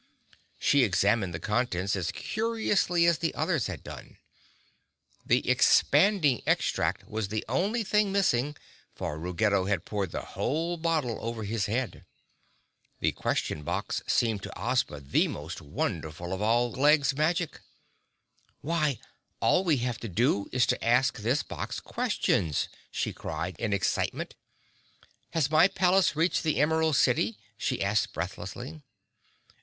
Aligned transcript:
She 0.57 0.83
examined 0.83 1.31
the 1.31 1.39
contents 1.39 1.95
as 1.95 2.11
curiously 2.11 3.05
as 3.05 3.19
the 3.19 3.35
others 3.35 3.67
had 3.67 3.83
done. 3.83 4.17
The 5.23 5.47
Expanding 5.47 6.41
Extract 6.47 7.07
was 7.07 7.27
the 7.27 7.45
only 7.47 7.83
thing 7.83 8.11
missing, 8.11 8.57
for 8.95 9.19
Ruggedo 9.19 9.65
had 9.65 9.85
poured 9.85 10.09
the 10.09 10.23
whole 10.25 10.77
bottle 10.77 11.19
over 11.23 11.43
his 11.43 11.67
head. 11.67 12.03
The 12.99 13.11
Question 13.11 13.61
Box 13.61 14.01
seemed 14.07 14.41
to 14.41 14.51
Ozma 14.59 15.01
the 15.01 15.27
most 15.27 15.61
wonderful 15.61 16.33
of 16.33 16.41
all 16.41 16.69
of 16.69 16.73
Glegg's 16.73 17.15
magic. 17.15 17.59
"Why, 18.61 18.97
all 19.39 19.63
we 19.63 19.77
have 19.85 19.99
to 19.99 20.09
do 20.09 20.49
is 20.51 20.65
to 20.65 20.83
ask 20.83 21.19
this 21.19 21.43
box 21.43 21.79
questions," 21.79 22.69
she 22.89 23.13
cried 23.13 23.55
in 23.59 23.71
excitement. 23.71 24.33
"Has 25.33 25.51
my 25.51 25.67
palace 25.67 26.15
reached 26.15 26.41
the 26.41 26.59
Emerald 26.59 26.95
City?" 26.95 27.37
she 27.55 27.83
asked 27.83 28.13
breathlessly. 28.13 28.81